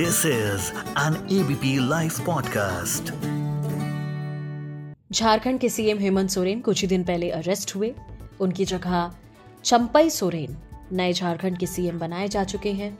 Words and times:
This 0.00 0.26
is 0.26 0.68
an 0.98 1.14
ABP 1.32 1.88
live 1.88 2.12
podcast 2.26 3.10
Jharkhand 5.12 5.60
के 5.60 5.68
CM 5.68 5.98
Hemant 5.98 6.30
Soren 6.30 6.60
कुछ 6.60 6.82
ही 6.82 6.88
दिन 6.88 7.04
पहले 7.04 7.30
अरेस्ट 7.30 7.74
हुए। 7.76 7.94
उनकी 8.40 8.64
जगह 8.64 9.12
चंपई 9.64 10.10
सोरेन 10.10 10.56
नए 10.92 11.12
झारखंड 11.12 11.58
के 11.58 11.66
सीएम 11.66 11.98
बनाए 11.98 12.28
जा 12.28 12.44
चुके 12.44 12.72
हैं। 12.72 12.98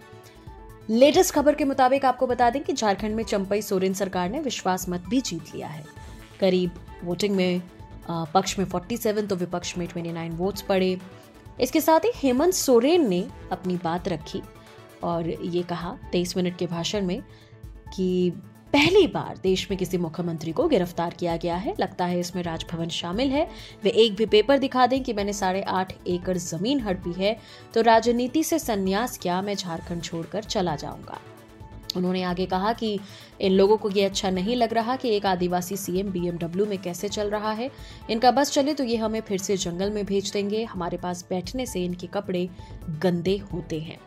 लेटेस्ट 0.91 1.35
खबर 1.35 1.55
के 1.55 1.65
मुताबिक 1.65 2.05
आपको 2.05 2.27
बता 2.27 2.51
दें 2.51 2.63
कि 2.65 2.73
झारखंड 2.73 3.15
में 3.15 3.25
चंपई 3.25 3.63
सोरेन 3.63 3.95
सरकार 3.95 4.31
ने 4.31 4.41
विश्वास 4.41 4.89
मत 4.89 5.05
भी 5.09 5.21
जीत 5.21 5.55
लिया 5.55 5.69
है। 5.69 5.85
करीब 6.41 6.71
वोटिंग 7.05 7.37
में 7.37 7.63
पक्ष 8.11 8.59
में 8.59 8.67
47 8.67 9.27
तो 9.27 9.37
विपक्ष 9.37 9.77
में 9.79 9.89
29 9.89 10.33
वोट्स 10.33 10.63
पड़े। 10.63 10.99
इसके 11.61 11.81
साथ 11.81 12.01
ही 12.01 12.13
हेमंत 12.17 12.55
सोरेन 12.55 13.09
ने 13.09 13.27
अपनी 13.53 13.77
बात 13.77 14.09
रखी। 14.09 14.43
और 15.03 15.29
ये 15.29 15.63
कहा 15.63 15.97
तेईस 16.13 16.37
मिनट 16.37 16.57
के 16.59 16.67
भाषण 16.67 17.07
में 17.07 17.21
कि 17.95 18.33
पहली 18.73 19.07
बार 19.07 19.39
देश 19.43 19.67
में 19.71 19.79
किसी 19.79 19.99
मुख्यमंत्री 19.99 20.53
को 20.53 20.67
गिरफ़्तार 20.69 21.15
किया 21.15 21.37
गया 21.37 21.55
है। 21.57 21.75
लगता 21.81 22.05
है 22.05 22.19
इसमें 22.21 22.43
राजभवन 22.43 22.89
शामिल 22.89 23.31
है। 23.31 23.47
वे 23.85 23.91
एक 23.91 24.15
भी 24.17 24.27
पेपर 24.27 24.59
दिखा 24.59 24.87
दें 24.87 25.03
कि 25.03 25.13
मैंने 25.13 25.33
साढ़े 25.33 25.63
आठ 25.63 25.93
एकड़ 26.07 26.37
ज़मीन 26.39 26.81
हड़पी 26.81 27.13
है 27.13 27.37
तो 27.75 27.81
राजनीति 27.81 28.43
से 28.45 28.59
संन्यास 28.59 29.19
क्या 29.19 29.41
मैं 29.43 29.55
झारखंड 29.55 30.03
छोड़कर 30.03 30.43
चला 30.45 30.77
जाऊँगा? 30.77 31.19
उन्होंने 31.97 32.23
आगे 32.23 32.47
कहा 32.47 32.73
कि 32.73 32.99
इन 33.41 33.53
लोगों 33.53 33.77
को 33.77 33.91
ये 33.91 34.05
अच्छा 34.05 34.31
नहीं 34.31 34.57
लग 34.57 34.73
रहा 34.73 34.97
कि 34.97 35.09
एक 35.09 35.27
आदिवासी 35.27 35.77
सीएम 35.77 36.11
बीएमडब्ल्यू 36.11 36.67
में 36.67 36.77
कैसे 36.79 37.09
चल 37.09 37.31
रहा 37.31 37.53
है। 37.53 37.71
इनका 38.11 38.31
बस 38.31 38.53
चले 38.53 38.75
तो 38.75 38.85
ये 38.85 38.97
हमें 38.97 39.21
फिर 39.21 39.39
से 39.39 39.57
जंगल 39.57 39.91
में 39.91 40.05
भेज 40.07 40.31
देंगे। 40.33 40.63
हमारे 40.65 40.97
पास 40.97 41.25
बैठने 41.31 41.67
से 41.67 41.85
इनके 41.85 42.07
कपड़े 42.07 42.49
गंदे 43.03 43.37
होते 43.53 43.81
हैं। 43.81 43.99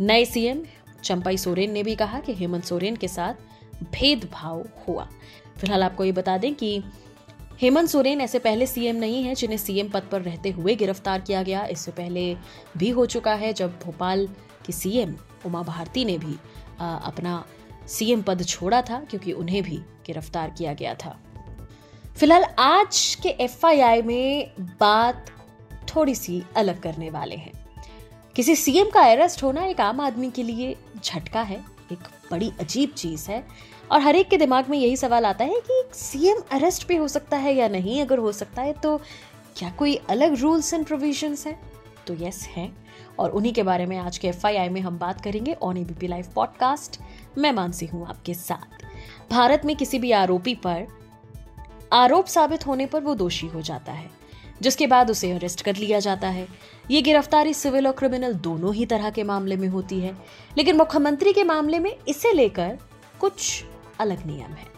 नए 0.00 0.24
सीएम 0.24 0.62
चंपाई 1.04 1.36
सोरेन 1.36 1.70
ने 1.70 1.82
भी 1.82 1.94
कहा 1.96 2.20
कि 2.20 2.34
हेमंत 2.34 2.64
सोरेन 2.64 2.96
के 2.96 3.08
साथ 3.08 3.34
भेदभाव 3.92 4.64
हुआ। 4.88 5.08
फ़िलहाल 5.58 5.82
आपको 5.82 6.04
ये 6.04 6.12
बता 6.12 6.38
दें 6.38 6.54
कि 6.54 6.82
हेमंत 7.62 7.88
सोरेन 7.88 8.20
ऐसे 8.20 8.38
पहले 8.38 8.66
सीएम 8.66 8.96
नहीं 8.96 9.22
है 9.24 9.34
जिन्हें 9.34 9.58
सीएम 9.58 9.88
पद 9.88 10.02
पर 10.02 10.22
रहते 10.22 10.50
हुए 10.50 10.74
गिरफ़्तार 10.74 11.20
किया 11.20 11.42
गया। 11.42 11.64
इससे 11.66 11.90
पहले 11.90 12.36
भी 12.76 12.90
हो 12.90 13.06
चुका 13.06 13.34
है 13.34 13.52
जब 13.52 13.78
भोपाल 13.84 14.28
की 14.66 14.72
सीएम 14.72 15.14
उमा 15.46 15.62
भारती 15.62 16.04
ने 16.04 16.18
भी 16.18 16.36
आ, 16.80 16.96
अपना 16.96 17.44
सीएम 17.88 18.22
पद 18.22 18.44
छोड़ा 18.44 18.82
था 18.82 18.98
क्योंकि 19.00 19.32
उन्हें 19.32 19.62
भी 19.62 19.76
गिरफ़्तार 20.06 20.50
किया 20.50 20.72
गया 20.74 20.94
था। 20.94 21.18
फ़िलहाल 22.16 22.44
आज 22.58 23.16
के 23.22 23.28
एफआईआई 23.28 24.02
में 24.02 24.52
बात 24.80 25.26
थोड़ी 25.88 26.14
सी 26.14 26.42
अलग 26.56 26.80
करने 26.82 27.10
वाले 27.10 27.36
हैं। 27.36 27.55
किसी 28.36 28.56
सीएम 28.56 28.90
का 28.90 29.00
अरेस्ट 29.00 29.42
होना 29.42 29.64
एक 29.64 29.80
आम 29.80 30.00
आदमी 30.00 30.30
के 30.30 30.42
लिए 30.42 30.76
झटका 31.04 31.42
है, 31.42 31.64
एक 31.92 31.98
बड़ी 32.30 32.52
अजीब 32.60 32.90
चीज़ 32.90 33.30
है। 33.30 33.46
और 33.92 34.00
हर 34.00 34.16
एक 34.16 34.28
के 34.28 34.36
दिमाग 34.36 34.68
में 34.70 34.78
यही 34.78 34.96
सवाल 34.96 35.26
आता 35.26 35.44
है 35.44 35.60
कि 35.70 35.82
सीएम 35.92 36.42
अरेस्ट 36.52 36.88
भी 36.88 36.96
हो 36.96 37.08
सकता 37.08 37.36
है 37.36 37.54
या 37.54 37.68
नहीं, 37.68 38.02
अगर 38.02 38.18
हो 38.18 38.32
सकता 38.32 38.62
है 38.62 38.72
तो 38.72 39.00
क्या 39.56 39.70
कोई 39.70 39.94
अलग 39.94 40.34
रूल्स 40.34 40.74
एंड 40.74 40.86
प्रोविजंस 40.86 41.46
हैं? 41.46 41.60
तो 42.06 42.14
यस 42.14 42.48
है। 42.56 42.72
और 43.18 43.30
उन्हीं 43.30 43.52
के 43.52 43.62
बारे 43.62 43.86
में 43.86 43.96
आज 43.98 44.18
के 44.18 44.28
एफ़ 44.28 44.46
में 44.46 44.80
हम 44.80 44.98
बात 44.98 45.20
करेंगे 45.20 45.52
ऑन 45.52 45.76
एबीपी 45.76 46.06
लाइव 46.06 46.26
पॉडकास्ट 46.34 47.00
मैं 47.38 47.52
मानसी 47.52 47.86
हूँ 47.86 48.06
आपके 48.06 48.34
साथ। 48.34 48.84
भारत 49.30 49.62
में 49.64 49.76
किसी 49.76 49.98
भी 49.98 50.12
आरोपी 50.12 50.54
पर 50.54 50.86
आरोप 51.92 52.26
साबित 52.26 52.66
होने 52.66 52.86
पर 52.86 53.00
वो 53.00 53.14
दोषी 53.14 53.46
हो 53.46 53.62
जाता 53.62 53.92
है। 53.92 54.25
जिसके 54.62 54.86
बाद 54.86 55.10
उसे 55.10 55.32
अरेस्ट 55.32 55.62
कर 55.62 55.76
लिया 55.76 55.98
जाता 56.00 56.28
है। 56.28 56.46
ये 56.90 57.02
गिरफ्तारी 57.02 57.54
सिविल 57.54 57.86
और 57.86 57.92
क्रिमिनल 57.92 58.34
दोनों 58.34 58.74
ही 58.74 58.86
तरह 58.86 59.10
के 59.10 59.22
मामले 59.22 59.56
में 59.56 59.68
होती 59.68 60.00
है। 60.00 60.16
लेकिन 60.58 60.76
मुख्यमंत्री 60.76 61.32
के 61.32 61.44
मामले 61.44 61.78
में 61.78 61.96
इसे 62.08 62.32
लेकर 62.32 62.78
कुछ 63.20 63.64
अलग 64.00 64.26
नियम 64.26 64.52
है। 64.52 64.74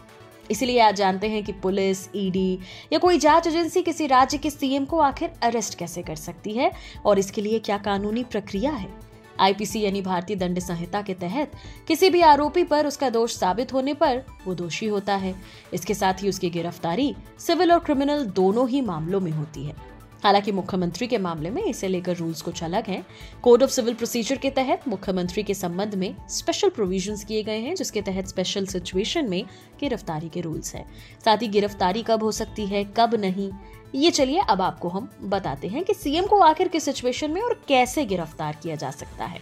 इसलिए 0.51 0.79
आप 0.79 0.95
जानते 0.95 1.27
हैं 1.27 1.43
कि 1.43 1.51
पुलिस 1.51 2.09
ईडी 2.15 2.59
या 2.93 2.99
कोई 2.99 3.17
जाँच 3.17 3.47
एजेंसी 3.47 3.81
किसी 3.81 4.07
राज्य 4.07 4.37
के 4.37 4.49
सीएम 4.49 4.85
को 4.85 4.99
आखिर 4.99 5.33
अरेस्ट 5.43 5.77
कैसे 5.77 6.01
कर 6.01 6.15
सकती 6.15 6.51
है 6.51 6.71
और 7.05 7.19
इसके 7.19 7.41
लिए 7.41 7.59
क्या 7.59 7.77
कानूनी 7.77 8.23
प्रक्रिया 8.23 8.71
है? 8.71 9.08
आईपीसी 9.39 9.81
यानी 9.81 10.01
भारतीय 10.01 10.35
दंड 10.35 10.59
संहिता 10.59 11.01
के 11.01 11.13
तहत 11.13 11.51
किसी 11.87 12.09
भी 12.09 12.21
आरोपी 12.21 12.63
पर 12.63 12.87
उसका 12.87 13.09
दोष 13.09 13.35
साबित 13.35 13.73
होने 13.73 13.93
पर 13.93 14.23
वो 14.47 14.53
दोषी 14.53 14.87
होता 14.87 15.15
है। 15.15 15.35
इसके 15.73 15.93
साथ 15.93 16.23
ही 16.23 16.29
उसकी 16.29 16.49
गिरफ्तारी 16.49 17.15
सिविल 17.39 17.71
और 17.71 17.79
क्रिमिनल 17.79 18.25
दोनों 18.25 18.67
ही 18.69 18.81
मामलों 18.81 19.19
में 19.19 19.31
होती 19.31 19.65
है। 19.65 19.75
हालाँकि 20.23 20.51
मुख्यमंत्री 20.51 21.07
के 21.07 21.17
मामले 21.17 21.49
में 21.49 21.63
इसे 21.63 21.87
लेकर 21.87 22.15
रूल्स 22.15 22.41
कुछ 22.41 22.63
अलग 22.63 22.87
हैं। 22.87 23.05
कोड 23.41 23.63
ऑफ़ 23.63 23.71
सिविल 23.71 23.93
प्रोसीजर 23.93 24.37
के 24.37 24.49
तहत 24.49 24.87
मुख्यमंत्री 24.87 25.43
के 25.43 25.53
संबंध 25.53 25.95
में 25.95 26.15
स्पेशल 26.29 26.69
प्रोविजंस 26.69 27.23
किए 27.23 27.43
गए 27.43 27.59
हैं, 27.59 27.75
जिसके 27.75 28.01
तहत 28.01 28.27
स्पेशल 28.27 28.65
सिचुएशन 28.65 29.29
में 29.29 29.43
गिरफ्तारी 29.79 30.29
के 30.29 30.41
रूल्स 30.41 30.75
हैं। 30.75 30.85
साथ 31.25 31.37
ही 31.37 31.47
गिरफ्तारी 31.47 32.03
कब 32.03 32.23
हो 32.23 32.31
सकती 32.31 32.65
है, 32.65 32.83
कब 32.97 33.15
नहीं, 33.15 33.51
ये 33.95 34.11
चलिए 34.11 34.39
अब 34.39 34.61
आपको 34.61 34.89
हम 34.89 35.09
बताते 35.21 35.67
हैं 35.67 35.83
कि 35.83 35.93
सीएम 35.93 36.25
को 36.25 36.39
आखिर 36.39 36.67
किस 36.67 36.83
सिचुएशन 36.83 37.31
में 37.31 37.41
और 37.41 37.61
कैसे 37.67 38.05
गिरफ़्तार 38.05 38.57
किया 38.63 38.75
जा 38.75 38.91
सकता 38.91 39.25
है। 39.25 39.39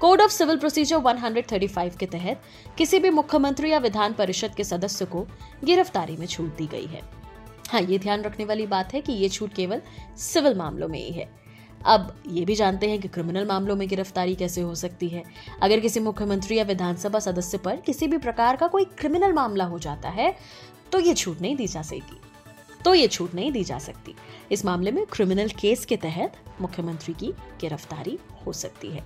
कोड 0.00 0.20
ऑफ़ 0.20 0.32
सिविल 0.32 0.56
प्रोसीजर 0.56 0.96
135 0.96 1.96
के 1.96 2.06
तहत 2.06 2.42
किसी 2.78 2.98
भी 2.98 3.10
मुख्यमंत्री 3.10 3.70
या 3.70 3.78
विधान 3.78 4.12
परिषद 4.12 4.54
के 4.54 4.64
सदस्य 4.64 5.04
को 5.04 5.26
गिरफ्तारी 5.64 6.16
में 6.16 6.26
छूट 6.26 6.56
दी 6.56 6.66
गई 6.66 6.86
है। 6.86 7.17
हाँ 7.68 7.80
ये 7.80 7.98
ध्यान 7.98 8.22
रखने 8.22 8.44
वाली 8.44 8.66
बात 8.66 8.94
है 8.94 9.00
कि 9.00 9.12
ये 9.12 9.28
छूट 9.28 9.52
केवल 9.54 9.80
सिविल 10.18 10.54
मामलों 10.56 10.88
में 10.88 10.98
ही 10.98 11.10
है। 11.12 11.28
अब 11.86 12.14
ये 12.28 12.44
भी 12.44 12.54
जानते 12.54 12.88
हैं 12.90 13.00
कि 13.00 13.08
क्रिमिनल 13.08 13.46
मामलों 13.46 13.76
में 13.76 13.86
गिरफ्तारी 13.88 14.34
कैसे 14.34 14.60
हो 14.60 14.74
सकती 14.74 15.08
है। 15.08 15.22
अगर 15.62 15.80
किसी 15.80 16.00
मुख्यमंत्री 16.00 16.58
या 16.58 16.64
विधानसभा 16.64 17.18
सदस्य 17.18 17.58
पर 17.58 17.76
किसी 17.76 18.06
भी 18.06 18.18
प्रकार 18.18 18.56
का 18.56 18.66
कोई 18.66 18.84
क्रिमिनल 18.98 19.32
मामला 19.32 19.64
हो 19.64 19.78
जाता 19.78 20.08
है 20.10 20.34
तो 20.92 21.00
ये 21.00 21.14
छूट 21.14 21.40
नहीं 21.40 21.56
दी 21.56 21.66
जा 21.66 21.82
सकती। 21.82 22.20
तो 22.84 22.94
ये 22.94 23.06
छूट 23.08 23.34
नहीं 23.34 23.52
दी 23.52 23.64
जा 23.64 23.78
सकती। 23.78 24.14
इस 24.52 24.64
मामले 24.64 24.90
में 24.90 25.04
क्रिमिनल 25.06 25.48
केस 25.60 25.84
के 25.84 25.96
तहत 25.96 26.36
मुख्यमंत्री 26.60 27.14
की 27.14 27.32
गिरफ्तारी 27.60 28.18
हो 28.46 28.52
सकती 28.52 28.90
है। 28.90 29.04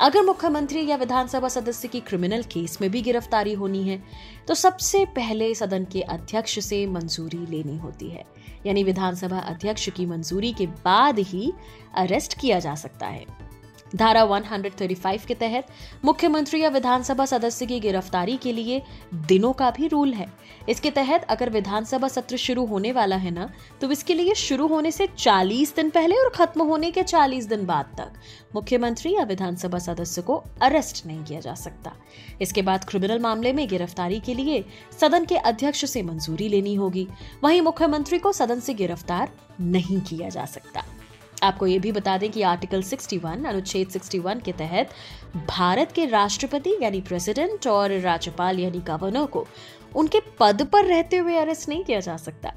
अगर 0.00 0.22
मुख्यमंत्री 0.22 0.86
या 0.86 0.96
विधानसभा 0.96 1.48
सदस्य 1.48 1.88
की 1.88 2.00
क्रिमिनल 2.00 2.42
केस 2.42 2.78
में 2.80 2.90
भी 2.90 3.02
गिरफ्तारी 3.02 3.52
होनी 3.52 3.82
है 3.82 4.02
तो 4.48 4.54
सबसे 4.54 5.04
पहले 5.16 5.54
सदन 5.54 5.84
के 5.84 6.00
अध्यक्ष 6.02 6.58
से 6.58 6.84
मंजूरी 6.86 7.46
लेनी 7.46 7.76
होती 7.78 8.08
है। 8.10 8.24
यानी 8.66 8.84
विधानसभा 8.84 9.38
अध्यक्ष 9.38 9.88
की 9.88 10.06
मंजूरी 10.06 10.52
के 10.52 10.66
बाद 10.66 11.18
ही 11.18 11.52
अरेस्ट 11.94 12.38
किया 12.40 12.58
जा 12.58 12.74
सकता 12.74 13.06
है। 13.06 13.24
धारा 13.96 14.22
135 14.24 15.24
के 15.26 15.34
तहत 15.34 15.66
मुख्यमंत्री 16.04 16.60
या 16.60 16.68
विधानसभा 16.68 17.24
सदस्य 17.24 17.66
की 17.66 17.78
गिरफ्तारी 17.80 18.36
के 18.36 18.52
लिए 18.52 18.80
दिनों 19.28 19.52
का 19.52 19.70
भी 19.70 19.88
रूल 19.88 20.12
है। 20.12 20.26
इसके 20.68 20.90
तहत 20.90 21.24
अगर 21.30 21.50
विधानसभा 21.50 22.08
सत्र 22.08 22.36
शुरू 22.36 22.64
होने 22.66 22.92
वाला 22.92 23.16
है 23.16 23.30
ना 23.30 23.48
तो 23.80 23.90
इसके 23.90 24.14
लिए 24.14 24.34
शुरू 24.34 24.66
होने 24.66 24.90
से 24.90 25.06
40 25.08 25.74
दिन 25.76 25.90
पहले 25.90 26.16
और 26.16 26.30
खत्म 26.30 26.62
होने 26.62 26.90
के 26.90 27.02
40 27.02 27.48
दिन 27.48 27.66
बाद 27.66 27.94
तक 27.98 28.12
मुख्यमंत्री 28.54 29.14
या 29.14 29.24
विधानसभा 29.24 29.78
सदस्य 29.78 30.22
को 30.22 30.42
अरेस्ट 30.62 31.04
नहीं 31.06 31.24
किया 31.24 31.40
जा 31.40 31.54
सकता। 31.54 31.92
इसके 32.42 32.62
बाद 32.62 32.84
क्रिमिनल 32.84 33.18
मामले 33.18 33.52
में 33.52 33.66
गिरफ्तारी 33.68 34.20
के 34.20 34.34
लिए 34.34 34.64
सदन 35.00 35.24
के 35.24 35.36
अध्यक्ष 35.36 35.84
से 35.84 36.02
मंजूरी 36.02 36.48
लेनी 36.48 36.74
होगी। 36.74 37.06
वहीं 37.44 37.60
मुख्यमंत्री 37.60 38.18
को 38.18 38.32
सदन 38.32 38.60
से 38.60 38.74
गिरफ़्तार 38.74 39.32
नहीं 39.60 40.00
किया 40.00 40.28
जा 40.28 40.44
सकता। 40.46 40.84
आपको 41.42 41.66
ये 41.66 41.78
भी 41.78 41.92
बता 41.92 42.16
दें 42.18 42.30
कि 42.30 42.42
आर्टिकल 42.42 42.82
61 42.82 43.46
अनुच्छेद 43.46 43.90
61 43.90 44.42
के 44.42 44.52
तहत 44.52 44.90
भारत 45.48 45.92
के 45.92 46.04
राष्ट्रपति 46.06 46.76
यानी 46.82 47.00
प्रेसिडेंट 47.00 47.66
और 47.66 47.98
राज्यपाल 48.00 48.60
यानी 48.60 48.78
गवर्नर 48.80 49.26
को 49.26 49.46
उनके 49.96 50.20
पद 50.40 50.66
पर 50.72 50.84
रहते 50.84 51.16
हुए 51.16 51.36
अरेस्ट 51.36 51.68
नहीं 51.68 51.84
किया 51.84 52.00
जा 52.00 52.16
सकता। 52.16 52.52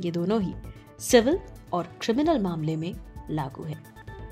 ये 0.00 0.10
दोनों 0.10 0.40
ही 0.42 0.54
सिविल 1.00 1.38
और 1.72 1.88
क्रिमिनल 2.00 2.38
मामले 2.38 2.76
में 2.76 2.92
लागू 3.30 3.64
है। 3.64 3.82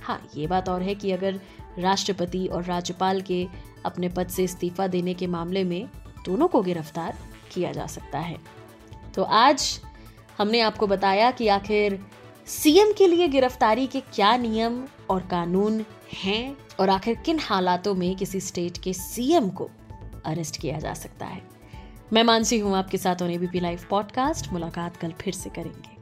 हाँ 0.02 0.20
ये 0.36 0.46
बात 0.46 0.68
और 0.68 0.82
है 0.82 0.94
कि 0.94 1.12
अगर 1.12 1.40
राष्ट्रपति 1.78 2.46
और 2.46 2.64
राज्यपाल 2.64 3.20
के 3.20 3.46
अपने 3.84 4.08
पद 4.08 4.28
से 4.28 4.44
इस्तीफा 4.44 4.86
देने 4.86 5.14
के 5.14 5.26
मामले 5.26 5.64
में 5.64 5.88
दोनों 6.24 6.48
को 6.48 6.62
गिरफ़्तार 6.62 7.18
किया 7.52 7.72
जा 7.72 7.86
सकता 7.86 8.18
है। 8.18 8.36
तो 9.14 9.22
आज 9.22 9.80
हमने 10.38 10.60
आपको 10.60 10.86
बताया 10.86 11.30
कि 11.30 11.48
आखिर 11.48 11.98
सीएम 12.46 12.92
के 12.92 13.06
लिए 13.06 13.28
गिरफ्तारी 13.28 13.86
के 13.86 14.00
क्या 14.00 14.36
नियम 14.36 14.84
और 15.10 15.20
कानून 15.20 15.84
हैं 16.14 16.56
और 16.80 16.90
आखिर 16.90 17.14
किन 17.14 17.38
हालातों 17.38 17.94
में 17.94 18.16
किसी 18.16 18.40
स्टेट 18.40 18.78
के 18.78 18.92
सीएम 18.92 19.48
को 19.48 19.70
अरेस्ट 20.24 20.60
किया 20.60 20.78
जा 20.78 20.94
सकता 20.94 21.26
है? 21.26 21.42
मैं 22.12 22.24
मानसी 22.24 22.58
हूँ, 22.58 22.76
आपके 22.76 22.98
साथ 22.98 23.22
और 23.22 23.30
एबीपी 23.30 23.60
लाइव 23.60 23.80
पॉडकास्ट 23.90 24.52
मुलाकात 24.52 24.96
कल 24.96 25.12
फिर 25.20 25.34
से 25.34 25.50
करेंगे। 25.50 25.94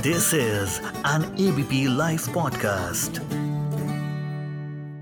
This 0.00 0.34
is 0.34 0.86
an 0.86 1.36
ABP 1.40 1.96
live 1.96 2.20
podcast 2.34 3.25